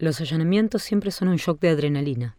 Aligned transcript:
Los 0.00 0.18
allanamientos 0.22 0.82
siempre 0.82 1.10
son 1.10 1.28
un 1.28 1.36
shock 1.36 1.60
de 1.60 1.68
adrenalina. 1.68 2.38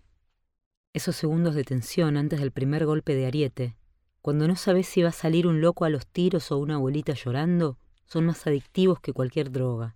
Esos 0.93 1.15
segundos 1.15 1.53
de 1.53 1.63
tensión 1.63 2.17
antes 2.17 2.39
del 2.39 2.49
primer 2.49 2.87
golpe 2.87 3.13
de 3.13 3.27
ariete, 3.27 3.75
cuando 4.23 4.47
no 4.47 4.55
sabes 4.55 4.87
si 4.87 5.03
va 5.03 5.09
a 5.09 5.11
salir 5.11 5.45
un 5.45 5.61
loco 5.61 5.85
a 5.85 5.91
los 5.91 6.07
tiros 6.07 6.51
o 6.51 6.57
una 6.57 6.77
abuelita 6.77 7.13
llorando, 7.13 7.77
son 8.03 8.25
más 8.25 8.47
adictivos 8.47 8.99
que 8.99 9.13
cualquier 9.13 9.51
droga. 9.51 9.95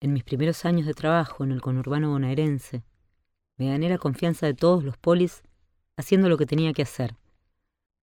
En 0.00 0.12
mis 0.12 0.22
primeros 0.22 0.66
años 0.66 0.84
de 0.84 0.92
trabajo 0.92 1.44
en 1.44 1.52
el 1.52 1.62
conurbano 1.62 2.10
bonaerense, 2.10 2.84
me 3.56 3.68
gané 3.70 3.88
la 3.88 3.96
confianza 3.96 4.44
de 4.44 4.52
todos 4.52 4.84
los 4.84 4.98
polis 4.98 5.42
haciendo 5.96 6.28
lo 6.28 6.36
que 6.36 6.44
tenía 6.44 6.74
que 6.74 6.82
hacer, 6.82 7.16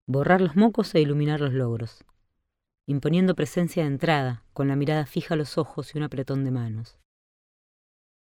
borrar 0.06 0.40
los 0.40 0.56
mocos 0.56 0.94
e 0.94 1.02
iluminar 1.02 1.40
los 1.40 1.52
logros, 1.52 2.06
imponiendo 2.86 3.34
presencia 3.34 3.82
de 3.82 3.90
entrada, 3.90 4.44
con 4.54 4.66
la 4.66 4.76
mirada 4.76 5.04
fija 5.04 5.34
a 5.34 5.36
los 5.36 5.58
ojos 5.58 5.94
y 5.94 5.98
un 5.98 6.04
apretón 6.04 6.42
de 6.46 6.52
manos. 6.52 6.98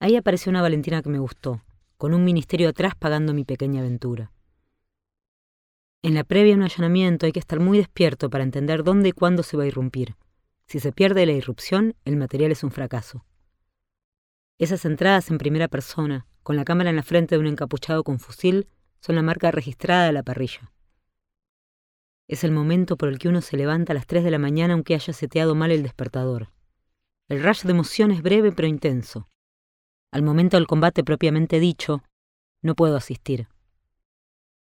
Ahí 0.01 0.15
apareció 0.15 0.50
una 0.50 0.64
Valentina 0.64 1.04
que 1.04 1.10
me 1.10 1.19
gustó, 1.19 1.61
con 1.97 2.15
un 2.15 2.23
ministerio 2.23 2.69
atrás 2.69 2.96
pagando 2.97 3.36
mi 3.36 3.43
pequeña 3.43 3.82
aventura. 3.82 4.32
En 6.01 6.15
la 6.15 6.24
previa 6.24 6.55
a 6.55 6.57
un 6.57 6.64
allanamiento 6.64 7.27
hay 7.27 7.32
que 7.32 7.39
estar 7.39 7.60
muy 7.60 7.77
despierto 7.77 8.32
para 8.32 8.43
entender 8.43 8.83
dónde 8.83 9.10
y 9.10 9.11
cuándo 9.11 9.43
se 9.43 9.57
va 9.57 9.64
a 9.64 9.68
irrumpir. 9.68 10.15
Si 10.65 10.79
se 10.79 10.91
pierde 10.91 11.27
la 11.27 11.33
irrupción, 11.33 11.93
el 12.04 12.18
material 12.18 12.51
es 12.51 12.64
un 12.64 12.71
fracaso. 12.71 13.24
Esas 14.57 14.86
entradas 14.86 15.29
en 15.29 15.37
primera 15.37 15.68
persona, 15.68 16.25
con 16.41 16.55
la 16.55 16.65
cámara 16.65 16.89
en 16.89 16.96
la 16.96 17.04
frente 17.04 17.36
de 17.36 17.39
un 17.39 17.46
encapuchado 17.46 18.04
con 18.04 18.18
fusil, 18.18 18.68
son 19.02 19.18
la 19.18 19.21
marca 19.21 19.52
registrada 19.52 20.07
de 20.07 20.13
la 20.13 20.24
parrilla. 20.24 20.71
Es 22.27 22.43
el 22.43 22.49
momento 22.49 22.97
por 22.97 23.07
el 23.07 23.19
que 23.19 23.29
uno 23.29 23.41
se 23.41 23.55
levanta 23.55 23.93
a 23.93 23.96
las 23.96 24.07
3 24.07 24.24
de 24.24 24.32
la 24.32 24.39
mañana 24.39 24.74
aunque 24.74 24.96
haya 24.96 25.13
seteado 25.13 25.54
mal 25.54 25.69
el 25.69 25.83
despertador. 25.83 26.49
El 27.27 27.43
rush 27.43 27.61
de 27.65 27.71
emoción 27.71 28.10
es 28.10 28.24
breve 28.24 28.52
pero 28.52 28.68
intenso. 28.68 29.27
Al 30.11 30.24
momento 30.24 30.57
del 30.57 30.68
combate 30.68 31.04
propiamente 31.06 31.60
dicho, 31.60 32.03
no 32.61 32.75
puedo 32.75 32.97
asistir. 32.97 33.47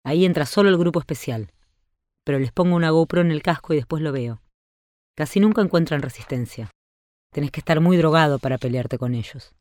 Ahí 0.03 0.25
entra 0.25 0.45
solo 0.45 0.69
el 0.69 0.77
grupo 0.77 0.99
especial, 0.99 1.51
pero 2.23 2.37
les 2.37 2.51
pongo 2.51 2.75
una 2.75 2.91
GoPro 2.91 3.21
en 3.21 3.31
el 3.31 3.41
casco 3.41 3.73
y 3.73 3.77
después 3.77 4.03
lo 4.03 4.11
veo. 4.11 4.41
Casi 5.15 5.39
nunca 5.39 5.61
encuentran 5.61 6.03
resistencia. 6.03 6.69
Tenés 7.33 7.51
que 7.51 7.59
estar 7.59 7.81
muy 7.81 7.97
drogado 7.97 8.37
para 8.37 8.57
pelearte 8.57 8.97
con 8.97 9.15
ellos. 9.15 9.55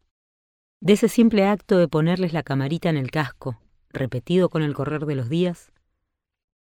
De 0.80 0.92
ese 0.92 1.08
simple 1.08 1.46
acto 1.46 1.78
de 1.78 1.88
ponerles 1.88 2.32
la 2.32 2.42
camarita 2.42 2.90
en 2.90 2.96
el 2.96 3.10
casco, 3.10 3.58
repetido 3.88 4.50
con 4.50 4.62
el 4.62 4.74
correr 4.74 5.06
de 5.06 5.14
los 5.14 5.28
días, 5.28 5.72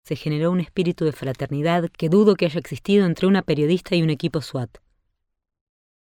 se 0.03 0.15
generó 0.15 0.51
un 0.51 0.61
espíritu 0.61 1.03
de 1.03 1.11
fraternidad 1.11 1.89
que 1.89 2.07
dudo 2.07 2.35
que 2.35 2.45
haya 2.45 2.59
existido 2.59 3.05
entre 3.05 3.27
una 3.27 3.41
periodista 3.41 3.93
y 3.93 4.01
un 4.01 4.09
equipo 4.09 4.41
SWAT. 4.41 4.77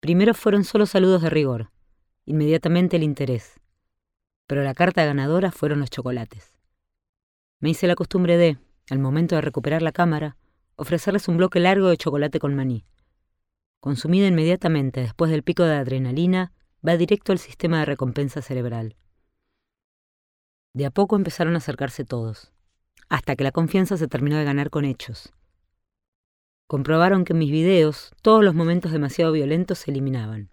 Primero 0.01 0.33
fueron 0.33 0.65
solo 0.65 0.85
saludos 0.85 1.21
de 1.21 1.29
rigor, 1.29 1.71
inmediatamente 2.25 2.97
el 2.97 3.03
interés, 3.03 3.59
pero 4.47 4.63
la 4.63 4.73
carta 4.73 5.05
ganadora 5.05 5.51
fueron 5.51 5.79
los 5.79 5.89
chocolates. 5.89 6.57
Me 7.59 7.69
hice 7.69 7.87
la 7.87 7.95
costumbre 7.95 8.37
de, 8.37 8.57
al 8.89 8.99
momento 8.99 9.35
de 9.35 9.41
recuperar 9.41 9.81
la 9.81 9.91
cámara, 9.91 10.37
ofrecerles 10.75 11.27
un 11.27 11.37
bloque 11.37 11.59
largo 11.59 11.87
de 11.87 11.97
chocolate 11.97 12.39
con 12.39 12.55
maní. 12.55 12.85
Consumido 13.79 14.27
inmediatamente 14.27 15.01
después 15.01 15.31
del 15.31 15.43
pico 15.43 15.63
de 15.63 15.75
adrenalina, 15.75 16.51
va 16.85 16.97
directo 16.97 17.31
al 17.31 17.39
sistema 17.39 17.79
de 17.79 17.85
recompensa 17.85 18.41
cerebral. 18.41 18.95
De 20.73 20.85
a 20.85 20.91
poco 20.91 21.15
empezaron 21.15 21.55
a 21.55 21.59
acercarse 21.59 22.03
todos, 22.03 22.51
hasta 23.09 23.35
que 23.35 23.43
la 23.43 23.51
confianza 23.51 23.97
se 23.97 24.07
terminó 24.07 24.37
de 24.37 24.43
ganar 24.43 24.69
con 24.69 24.85
hechos. 24.85 25.33
Comprobaron 26.67 27.25
que 27.25 27.33
en 27.33 27.39
mis 27.39 27.51
videos 27.51 28.11
todos 28.21 28.43
los 28.43 28.55
momentos 28.55 28.91
demasiado 28.91 29.31
violentos 29.31 29.79
se 29.79 29.91
eliminaban. 29.91 30.49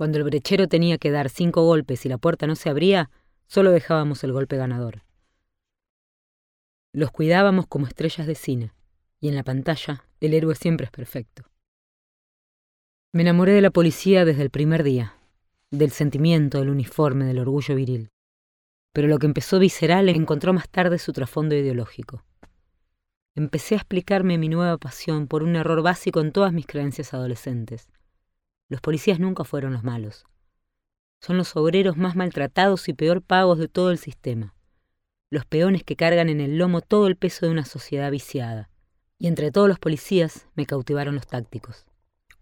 Cuando 0.00 0.16
el 0.16 0.24
brechero 0.24 0.66
tenía 0.66 0.96
que 0.96 1.10
dar 1.10 1.28
cinco 1.28 1.62
golpes 1.62 2.06
y 2.06 2.08
la 2.08 2.16
puerta 2.16 2.46
no 2.46 2.56
se 2.56 2.70
abría, 2.70 3.10
solo 3.46 3.70
dejábamos 3.70 4.24
el 4.24 4.32
golpe 4.32 4.56
ganador. 4.56 5.02
Los 6.94 7.10
cuidábamos 7.10 7.66
como 7.66 7.86
estrellas 7.86 8.26
de 8.26 8.34
cine, 8.34 8.72
y 9.20 9.28
en 9.28 9.34
la 9.34 9.42
pantalla 9.44 10.06
el 10.20 10.32
héroe 10.32 10.54
siempre 10.54 10.86
es 10.86 10.90
perfecto. 10.90 11.42
Me 13.12 13.20
enamoré 13.20 13.52
de 13.52 13.60
la 13.60 13.68
policía 13.68 14.24
desde 14.24 14.40
el 14.40 14.48
primer 14.48 14.84
día, 14.84 15.16
del 15.70 15.90
sentimiento, 15.90 16.60
del 16.60 16.70
uniforme, 16.70 17.26
del 17.26 17.40
orgullo 17.40 17.74
viril. 17.74 18.08
Pero 18.94 19.06
lo 19.06 19.18
que 19.18 19.26
empezó 19.26 19.58
visceral 19.58 20.08
encontró 20.08 20.54
más 20.54 20.70
tarde 20.70 20.98
su 20.98 21.12
trasfondo 21.12 21.54
ideológico. 21.54 22.24
Empecé 23.34 23.74
a 23.74 23.78
explicarme 23.78 24.38
mi 24.38 24.48
nueva 24.48 24.78
pasión 24.78 25.26
por 25.26 25.42
un 25.42 25.56
error 25.56 25.82
básico 25.82 26.22
en 26.22 26.32
todas 26.32 26.54
mis 26.54 26.66
creencias 26.66 27.12
adolescentes. 27.12 27.90
Los 28.70 28.80
policías 28.80 29.18
nunca 29.18 29.42
fueron 29.42 29.72
los 29.72 29.82
malos. 29.82 30.24
Son 31.20 31.36
los 31.36 31.56
obreros 31.56 31.96
más 31.96 32.14
maltratados 32.14 32.88
y 32.88 32.94
peor 32.94 33.20
pagos 33.20 33.58
de 33.58 33.66
todo 33.66 33.90
el 33.90 33.98
sistema. 33.98 34.54
Los 35.28 35.44
peones 35.44 35.82
que 35.82 35.96
cargan 35.96 36.28
en 36.28 36.40
el 36.40 36.56
lomo 36.56 36.80
todo 36.80 37.08
el 37.08 37.16
peso 37.16 37.44
de 37.44 37.52
una 37.52 37.64
sociedad 37.64 38.12
viciada. 38.12 38.70
Y 39.18 39.26
entre 39.26 39.50
todos 39.50 39.68
los 39.68 39.80
policías 39.80 40.46
me 40.54 40.66
cautivaron 40.66 41.16
los 41.16 41.26
tácticos. 41.26 41.84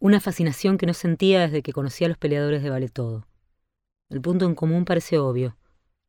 Una 0.00 0.21
fascinación 0.21 0.77
que 0.77 0.87
no 0.87 0.93
sentía 0.93 1.41
desde 1.41 1.62
que 1.62 1.72
conocí 1.72 2.05
a 2.05 2.09
los 2.09 2.19
peleadores 2.19 2.62
de 2.62 2.71
Vale 2.71 2.89
Todo. 2.91 3.27
El 4.10 4.21
punto 4.21 4.45
en 4.45 4.55
común 4.55 4.84
parece 4.84 5.19
obvio, 5.19 5.56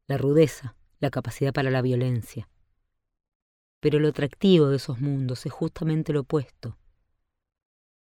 la 0.07 0.17
rudeza, 0.17 0.75
la 0.99 1.09
capacidad 1.09 1.53
para 1.53 1.71
la 1.71 1.81
violencia. 1.81 2.49
Pero 3.79 3.99
lo 3.99 4.09
atractivo 4.09 4.67
de 4.67 4.75
esos 4.75 4.99
mundos 4.99 5.45
es 5.45 5.53
justamente 5.53 6.11
lo 6.11 6.21
opuesto. 6.21 6.77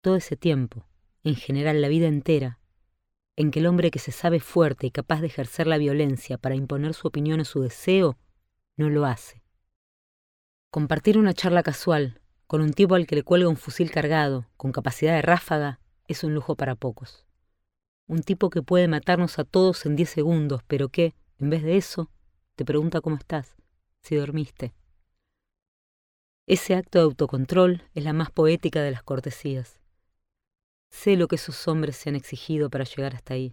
Todo 0.02 0.16
ese 0.16 0.36
tiempo, 0.36 0.86
en 1.24 1.36
general 1.36 1.80
la 1.80 1.88
vida 1.88 2.06
entera, 2.06 2.58
en 3.36 3.50
que 3.50 3.60
el 3.60 3.66
hombre 3.66 3.90
que 3.90 3.98
se 3.98 4.12
sabe 4.12 4.40
fuerte 4.40 4.86
y 4.86 4.90
capaz 4.90 5.20
de 5.20 5.26
ejercer 5.26 5.66
la 5.66 5.78
violencia 5.78 6.38
para 6.38 6.54
imponer 6.54 6.94
su 6.94 7.08
opinión 7.08 7.40
o 7.40 7.44
su 7.44 7.60
deseo, 7.60 8.18
no 8.76 8.90
lo 8.90 9.06
hace. 9.06 9.42
Compartir 10.70 11.18
una 11.18 11.34
charla 11.34 11.62
casual, 11.62 12.20
con 12.46 12.60
un 12.60 12.72
tipo 12.72 12.94
al 12.94 13.06
que 13.06 13.16
le 13.16 13.22
cuelga 13.22 13.48
un 13.48 13.56
fusil 13.56 13.90
cargado, 13.90 14.46
con 14.56 14.70
capacidad 14.70 15.14
de 15.14 15.22
ráfaga, 15.22 15.80
es 16.06 16.22
un 16.24 16.34
lujo 16.34 16.56
para 16.56 16.74
pocos. 16.74 17.26
Un 18.06 18.22
tipo 18.22 18.50
que 18.50 18.62
puede 18.62 18.86
matarnos 18.86 19.38
a 19.38 19.44
todos 19.44 19.86
en 19.86 19.96
diez 19.96 20.10
segundos, 20.10 20.62
pero 20.66 20.90
que, 20.90 21.14
en 21.38 21.48
vez 21.48 21.62
de 21.62 21.76
eso, 21.76 22.10
te 22.54 22.64
pregunta 22.64 23.00
cómo 23.00 23.16
estás, 23.16 23.56
si 24.02 24.16
dormiste. 24.16 24.74
Ese 26.46 26.74
acto 26.74 26.98
de 26.98 27.04
autocontrol 27.04 27.82
es 27.94 28.04
la 28.04 28.12
más 28.12 28.30
poética 28.30 28.82
de 28.82 28.90
las 28.90 29.02
cortesías. 29.02 29.80
Sé 30.94 31.16
lo 31.16 31.26
que 31.26 31.34
esos 31.34 31.66
hombres 31.66 31.96
se 31.96 32.08
han 32.08 32.14
exigido 32.14 32.70
para 32.70 32.84
llegar 32.84 33.16
hasta 33.16 33.34
ahí. 33.34 33.52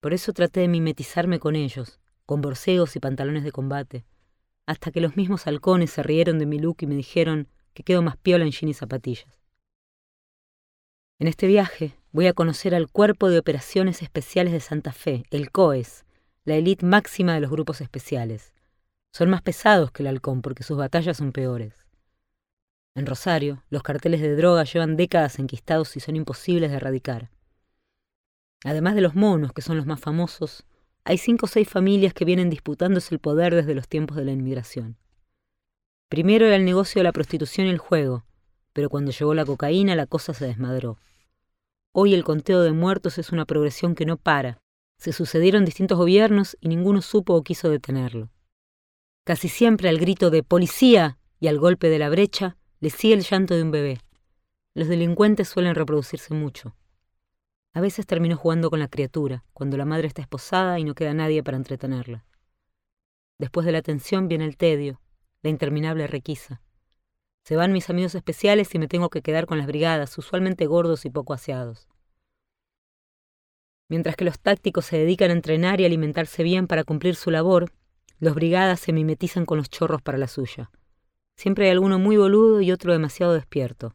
Por 0.00 0.14
eso 0.14 0.32
traté 0.32 0.60
de 0.60 0.68
mimetizarme 0.68 1.38
con 1.38 1.54
ellos, 1.54 2.00
con 2.24 2.40
borseos 2.40 2.96
y 2.96 3.00
pantalones 3.00 3.44
de 3.44 3.52
combate, 3.52 4.06
hasta 4.64 4.90
que 4.90 5.02
los 5.02 5.14
mismos 5.14 5.46
halcones 5.46 5.90
se 5.90 6.02
rieron 6.02 6.38
de 6.38 6.46
mi 6.46 6.58
look 6.58 6.78
y 6.80 6.86
me 6.86 6.94
dijeron 6.94 7.48
que 7.74 7.84
quedo 7.84 8.00
más 8.00 8.16
piola 8.16 8.44
en 8.44 8.50
jean 8.50 8.70
y 8.70 8.74
zapatillas. 8.74 9.42
En 11.20 11.28
este 11.28 11.46
viaje 11.46 11.94
voy 12.12 12.26
a 12.26 12.32
conocer 12.32 12.74
al 12.74 12.88
Cuerpo 12.90 13.28
de 13.28 13.38
Operaciones 13.38 14.02
Especiales 14.02 14.54
de 14.54 14.60
Santa 14.60 14.92
Fe, 14.92 15.24
el 15.30 15.52
COES, 15.52 16.06
la 16.44 16.56
élite 16.56 16.84
máxima 16.84 17.34
de 17.34 17.40
los 17.40 17.50
grupos 17.50 17.82
especiales. 17.82 18.54
Son 19.12 19.28
más 19.28 19.42
pesados 19.42 19.92
que 19.92 20.02
el 20.02 20.08
halcón 20.08 20.40
porque 20.40 20.62
sus 20.62 20.78
batallas 20.78 21.18
son 21.18 21.30
peores. 21.30 21.77
En 22.98 23.06
Rosario, 23.06 23.62
los 23.70 23.84
carteles 23.84 24.20
de 24.20 24.34
droga 24.34 24.64
llevan 24.64 24.96
décadas 24.96 25.38
enquistados 25.38 25.96
y 25.96 26.00
son 26.00 26.16
imposibles 26.16 26.72
de 26.72 26.78
erradicar. 26.78 27.30
Además 28.64 28.96
de 28.96 29.02
los 29.02 29.14
monos, 29.14 29.52
que 29.52 29.62
son 29.62 29.76
los 29.76 29.86
más 29.86 30.00
famosos, 30.00 30.66
hay 31.04 31.16
cinco 31.16 31.46
o 31.46 31.48
seis 31.48 31.68
familias 31.68 32.12
que 32.12 32.24
vienen 32.24 32.50
disputándose 32.50 33.14
el 33.14 33.20
poder 33.20 33.54
desde 33.54 33.76
los 33.76 33.86
tiempos 33.86 34.16
de 34.16 34.24
la 34.24 34.32
inmigración. 34.32 34.96
Primero 36.08 36.46
era 36.46 36.56
el 36.56 36.64
negocio 36.64 36.98
de 36.98 37.04
la 37.04 37.12
prostitución 37.12 37.68
y 37.68 37.70
el 37.70 37.78
juego, 37.78 38.24
pero 38.72 38.90
cuando 38.90 39.12
llegó 39.12 39.32
la 39.32 39.44
cocaína 39.44 39.94
la 39.94 40.06
cosa 40.06 40.34
se 40.34 40.46
desmadró. 40.48 40.98
Hoy 41.92 42.14
el 42.14 42.24
conteo 42.24 42.62
de 42.62 42.72
muertos 42.72 43.16
es 43.18 43.30
una 43.30 43.44
progresión 43.44 43.94
que 43.94 44.06
no 44.06 44.16
para. 44.16 44.58
Se 44.98 45.12
sucedieron 45.12 45.64
distintos 45.64 45.98
gobiernos 45.98 46.56
y 46.60 46.66
ninguno 46.66 47.00
supo 47.00 47.34
o 47.34 47.44
quiso 47.44 47.70
detenerlo. 47.70 48.28
Casi 49.24 49.48
siempre 49.48 49.88
al 49.88 49.98
grito 49.98 50.30
de 50.30 50.42
policía 50.42 51.18
y 51.38 51.46
al 51.46 51.60
golpe 51.60 51.90
de 51.90 52.00
la 52.00 52.10
brecha 52.10 52.57
le 52.80 52.90
sigue 52.90 53.14
el 53.14 53.22
llanto 53.22 53.54
de 53.54 53.62
un 53.62 53.70
bebé. 53.70 54.00
Los 54.74 54.88
delincuentes 54.88 55.48
suelen 55.48 55.74
reproducirse 55.74 56.34
mucho. 56.34 56.76
A 57.74 57.80
veces 57.80 58.06
termino 58.06 58.36
jugando 58.36 58.70
con 58.70 58.78
la 58.78 58.88
criatura, 58.88 59.44
cuando 59.52 59.76
la 59.76 59.84
madre 59.84 60.06
está 60.06 60.22
esposada 60.22 60.78
y 60.78 60.84
no 60.84 60.94
queda 60.94 61.14
nadie 61.14 61.42
para 61.42 61.56
entretenerla. 61.56 62.24
Después 63.38 63.66
de 63.66 63.72
la 63.72 63.82
tensión 63.82 64.28
viene 64.28 64.44
el 64.44 64.56
tedio, 64.56 65.00
la 65.42 65.50
interminable 65.50 66.06
requisa. 66.06 66.60
Se 67.44 67.56
van 67.56 67.72
mis 67.72 67.88
amigos 67.88 68.14
especiales 68.14 68.74
y 68.74 68.78
me 68.78 68.88
tengo 68.88 69.10
que 69.10 69.22
quedar 69.22 69.46
con 69.46 69.58
las 69.58 69.66
brigadas, 69.66 70.16
usualmente 70.18 70.66
gordos 70.66 71.04
y 71.04 71.10
poco 71.10 71.34
aseados. 71.34 71.88
Mientras 73.88 74.16
que 74.16 74.24
los 74.24 74.38
tácticos 74.38 74.84
se 74.84 74.98
dedican 74.98 75.30
a 75.30 75.34
entrenar 75.34 75.80
y 75.80 75.86
alimentarse 75.86 76.42
bien 76.42 76.66
para 76.66 76.84
cumplir 76.84 77.14
su 77.14 77.30
labor, 77.30 77.72
los 78.18 78.34
brigadas 78.34 78.80
se 78.80 78.92
mimetizan 78.92 79.46
con 79.46 79.58
los 79.58 79.70
chorros 79.70 80.02
para 80.02 80.18
la 80.18 80.28
suya. 80.28 80.70
Siempre 81.38 81.66
hay 81.66 81.70
alguno 81.70 82.00
muy 82.00 82.16
boludo 82.16 82.60
y 82.60 82.72
otro 82.72 82.92
demasiado 82.92 83.32
despierto. 83.32 83.94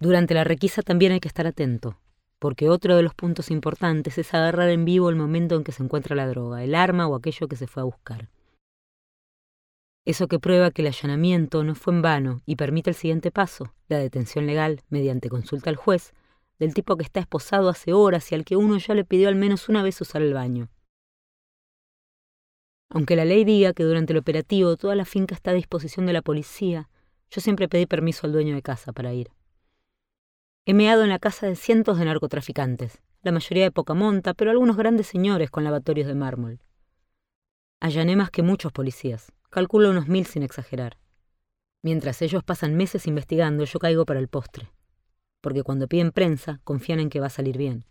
Durante 0.00 0.34
la 0.34 0.42
requisa 0.42 0.82
también 0.82 1.12
hay 1.12 1.20
que 1.20 1.28
estar 1.28 1.46
atento, 1.46 2.00
porque 2.40 2.68
otro 2.68 2.96
de 2.96 3.04
los 3.04 3.14
puntos 3.14 3.52
importantes 3.52 4.18
es 4.18 4.34
agarrar 4.34 4.68
en 4.70 4.84
vivo 4.84 5.08
el 5.08 5.14
momento 5.14 5.54
en 5.54 5.62
que 5.62 5.70
se 5.70 5.84
encuentra 5.84 6.16
la 6.16 6.26
droga, 6.26 6.64
el 6.64 6.74
arma 6.74 7.06
o 7.06 7.14
aquello 7.14 7.46
que 7.46 7.54
se 7.54 7.68
fue 7.68 7.82
a 7.82 7.84
buscar. 7.84 8.28
Eso 10.04 10.26
que 10.26 10.40
prueba 10.40 10.72
que 10.72 10.82
el 10.82 10.88
allanamiento 10.88 11.62
no 11.62 11.76
fue 11.76 11.94
en 11.94 12.02
vano 12.02 12.42
y 12.44 12.56
permite 12.56 12.90
el 12.90 12.96
siguiente 12.96 13.30
paso, 13.30 13.72
la 13.86 13.98
detención 13.98 14.44
legal, 14.44 14.80
mediante 14.88 15.28
consulta 15.28 15.70
al 15.70 15.76
juez, 15.76 16.12
del 16.58 16.74
tipo 16.74 16.96
que 16.96 17.04
está 17.04 17.20
esposado 17.20 17.68
hace 17.68 17.92
horas 17.92 18.32
y 18.32 18.34
al 18.34 18.44
que 18.44 18.56
uno 18.56 18.78
ya 18.78 18.94
le 18.94 19.04
pidió 19.04 19.28
al 19.28 19.36
menos 19.36 19.68
una 19.68 19.84
vez 19.84 20.00
usar 20.00 20.22
el 20.22 20.34
baño. 20.34 20.70
Aunque 22.90 23.16
la 23.16 23.24
ley 23.24 23.44
diga 23.44 23.72
que 23.72 23.84
durante 23.84 24.12
el 24.12 24.18
operativo 24.18 24.76
toda 24.76 24.94
la 24.94 25.04
finca 25.04 25.34
está 25.34 25.50
a 25.50 25.54
disposición 25.54 26.06
de 26.06 26.12
la 26.12 26.22
policía, 26.22 26.88
yo 27.30 27.40
siempre 27.40 27.68
pedí 27.68 27.86
permiso 27.86 28.26
al 28.26 28.32
dueño 28.32 28.54
de 28.54 28.62
casa 28.62 28.92
para 28.92 29.12
ir. 29.12 29.30
He 30.66 30.74
meado 30.74 31.02
en 31.02 31.10
la 31.10 31.18
casa 31.18 31.46
de 31.46 31.56
cientos 31.56 31.98
de 31.98 32.04
narcotraficantes, 32.04 33.02
la 33.22 33.32
mayoría 33.32 33.64
de 33.64 33.72
poca 33.72 33.94
monta, 33.94 34.34
pero 34.34 34.50
algunos 34.50 34.76
grandes 34.76 35.06
señores 35.06 35.50
con 35.50 35.64
lavatorios 35.64 36.06
de 36.06 36.14
mármol. 36.14 36.60
Allané 37.80 38.16
más 38.16 38.30
que 38.30 38.42
muchos 38.42 38.72
policías, 38.72 39.32
calculo 39.50 39.90
unos 39.90 40.08
mil 40.08 40.26
sin 40.26 40.42
exagerar. 40.42 40.98
Mientras 41.82 42.22
ellos 42.22 42.42
pasan 42.42 42.76
meses 42.76 43.06
investigando, 43.06 43.64
yo 43.64 43.78
caigo 43.78 44.06
para 44.06 44.20
el 44.20 44.28
postre. 44.28 44.70
Porque 45.42 45.62
cuando 45.62 45.86
piden 45.86 46.12
prensa, 46.12 46.60
confían 46.64 47.00
en 47.00 47.10
que 47.10 47.20
va 47.20 47.26
a 47.26 47.30
salir 47.30 47.58
bien. 47.58 47.84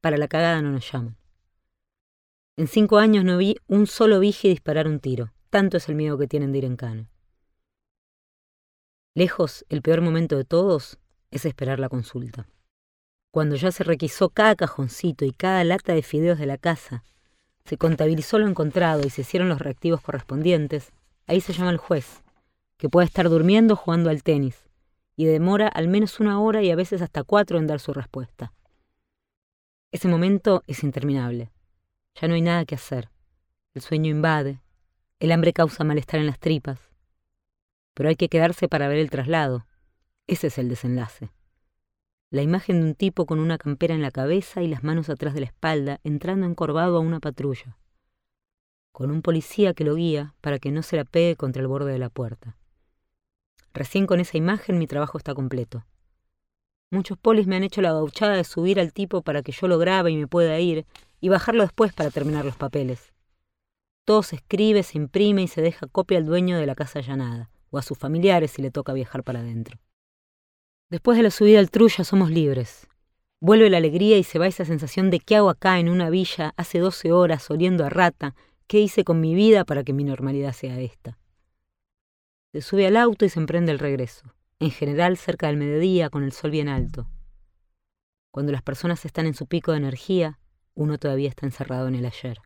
Para 0.00 0.16
la 0.16 0.28
cagada 0.28 0.62
no 0.62 0.70
nos 0.70 0.90
llaman. 0.90 1.16
En 2.56 2.68
cinco 2.68 2.98
años 2.98 3.24
no 3.24 3.38
vi 3.38 3.56
un 3.66 3.86
solo 3.86 4.20
vige 4.20 4.48
disparar 4.48 4.86
un 4.86 5.00
tiro. 5.00 5.32
Tanto 5.50 5.76
es 5.76 5.88
el 5.88 5.96
miedo 5.96 6.16
que 6.16 6.28
tienen 6.28 6.52
de 6.52 6.58
ir 6.58 6.64
en 6.64 6.76
cano. 6.76 7.08
Lejos, 9.14 9.64
el 9.68 9.82
peor 9.82 10.00
momento 10.00 10.36
de 10.36 10.44
todos 10.44 10.98
es 11.32 11.44
esperar 11.44 11.80
la 11.80 11.88
consulta. 11.88 12.46
Cuando 13.32 13.56
ya 13.56 13.72
se 13.72 13.84
requisó 13.84 14.28
cada 14.30 14.54
cajoncito 14.54 15.24
y 15.24 15.32
cada 15.32 15.64
lata 15.64 15.92
de 15.92 16.02
fideos 16.02 16.38
de 16.38 16.46
la 16.46 16.58
casa, 16.58 17.04
se 17.64 17.76
contabilizó 17.76 18.38
lo 18.38 18.48
encontrado 18.48 19.06
y 19.06 19.10
se 19.10 19.22
hicieron 19.22 19.48
los 19.48 19.60
reactivos 19.60 20.00
correspondientes, 20.00 20.92
ahí 21.26 21.40
se 21.40 21.52
llama 21.52 21.70
el 21.70 21.76
juez, 21.76 22.22
que 22.76 22.88
puede 22.88 23.06
estar 23.06 23.28
durmiendo 23.28 23.76
jugando 23.76 24.10
al 24.10 24.22
tenis, 24.22 24.68
y 25.16 25.26
demora 25.26 25.68
al 25.68 25.86
menos 25.88 26.18
una 26.18 26.40
hora 26.40 26.62
y 26.62 26.70
a 26.70 26.76
veces 26.76 27.02
hasta 27.02 27.22
cuatro 27.22 27.58
en 27.58 27.66
dar 27.66 27.78
su 27.78 27.92
respuesta. 27.92 28.52
Ese 29.92 30.08
momento 30.08 30.62
es 30.66 30.82
interminable. 30.82 31.50
Ya 32.14 32.28
no 32.28 32.34
hay 32.34 32.42
nada 32.42 32.64
que 32.64 32.74
hacer. 32.74 33.10
El 33.74 33.82
sueño 33.82 34.10
invade, 34.10 34.60
el 35.20 35.32
hambre 35.32 35.52
causa 35.52 35.84
malestar 35.84 36.20
en 36.20 36.26
las 36.26 36.38
tripas, 36.38 36.90
pero 37.94 38.08
hay 38.08 38.16
que 38.16 38.28
quedarse 38.28 38.68
para 38.68 38.88
ver 38.88 38.98
el 38.98 39.10
traslado, 39.10 39.66
ese 40.26 40.46
es 40.46 40.58
el 40.58 40.68
desenlace. 40.68 41.30
La 42.30 42.42
imagen 42.42 42.80
de 42.80 42.86
un 42.86 42.94
tipo 42.94 43.26
con 43.26 43.40
una 43.40 43.58
campera 43.58 43.94
en 43.94 44.02
la 44.02 44.10
cabeza 44.10 44.62
y 44.62 44.68
las 44.68 44.82
manos 44.82 45.10
atrás 45.10 45.34
de 45.34 45.40
la 45.40 45.46
espalda, 45.46 46.00
entrando 46.04 46.46
encorvado 46.46 46.96
a 46.96 47.00
una 47.00 47.20
patrulla, 47.20 47.76
con 48.92 49.10
un 49.10 49.22
policía 49.22 49.74
que 49.74 49.84
lo 49.84 49.96
guía 49.96 50.34
para 50.40 50.58
que 50.58 50.70
no 50.70 50.82
se 50.82 50.96
la 50.96 51.04
pegue 51.04 51.36
contra 51.36 51.60
el 51.60 51.68
borde 51.68 51.92
de 51.92 51.98
la 51.98 52.08
puerta. 52.08 52.56
Recién 53.74 54.06
con 54.06 54.20
esa 54.20 54.36
imagen 54.36 54.78
mi 54.78 54.86
trabajo 54.86 55.18
está 55.18 55.34
completo. 55.34 55.84
Muchos 56.90 57.18
polis 57.18 57.46
me 57.46 57.56
han 57.56 57.62
hecho 57.62 57.82
la 57.82 57.92
gauchada 57.92 58.34
de 58.34 58.44
subir 58.44 58.80
al 58.80 58.92
tipo 58.92 59.22
para 59.22 59.42
que 59.42 59.52
yo 59.52 59.68
lo 59.68 59.78
grabe 59.78 60.10
y 60.10 60.16
me 60.16 60.26
pueda 60.26 60.58
ir, 60.58 60.86
y 61.20 61.28
bajarlo 61.28 61.62
después 61.62 61.92
para 61.92 62.10
terminar 62.10 62.44
los 62.44 62.56
papeles. 62.56 63.12
Todo 64.04 64.22
se 64.22 64.36
escribe, 64.36 64.82
se 64.82 64.98
imprime 64.98 65.42
y 65.42 65.48
se 65.48 65.62
deja 65.62 65.86
copia 65.86 66.18
al 66.18 66.26
dueño 66.26 66.58
de 66.58 66.66
la 66.66 66.74
casa 66.74 66.98
allanada, 66.98 67.50
o 67.70 67.78
a 67.78 67.82
sus 67.82 67.96
familiares 67.96 68.52
si 68.52 68.62
le 68.62 68.70
toca 68.70 68.92
viajar 68.92 69.22
para 69.22 69.40
adentro. 69.40 69.78
Después 70.88 71.16
de 71.16 71.22
la 71.22 71.30
subida 71.30 71.60
al 71.60 71.70
Trulla 71.70 72.02
somos 72.02 72.30
libres. 72.30 72.88
Vuelve 73.40 73.70
la 73.70 73.76
alegría 73.76 74.18
y 74.18 74.24
se 74.24 74.38
va 74.40 74.48
esa 74.48 74.64
sensación 74.64 75.10
de 75.10 75.20
qué 75.20 75.36
hago 75.36 75.48
acá 75.48 75.78
en 75.78 75.88
una 75.88 76.10
villa 76.10 76.52
hace 76.56 76.80
doce 76.80 77.12
horas 77.12 77.48
oliendo 77.50 77.84
a 77.84 77.88
rata, 77.88 78.34
qué 78.66 78.80
hice 78.80 79.04
con 79.04 79.20
mi 79.20 79.34
vida 79.36 79.64
para 79.64 79.84
que 79.84 79.92
mi 79.92 80.02
normalidad 80.02 80.52
sea 80.52 80.80
esta. 80.80 81.16
Se 82.52 82.62
sube 82.62 82.88
al 82.88 82.96
auto 82.96 83.24
y 83.24 83.28
se 83.28 83.38
emprende 83.38 83.70
el 83.70 83.78
regreso, 83.78 84.34
en 84.58 84.72
general 84.72 85.16
cerca 85.16 85.46
del 85.46 85.56
mediodía 85.56 86.10
con 86.10 86.24
el 86.24 86.32
sol 86.32 86.50
bien 86.50 86.68
alto. 86.68 87.08
Cuando 88.32 88.50
las 88.50 88.62
personas 88.62 89.04
están 89.04 89.26
en 89.26 89.34
su 89.34 89.46
pico 89.46 89.70
de 89.70 89.78
energía, 89.78 90.39
uno 90.74 90.98
todavía 90.98 91.28
está 91.28 91.46
encerrado 91.46 91.88
en 91.88 91.94
el 91.96 92.06
ayer. 92.06 92.38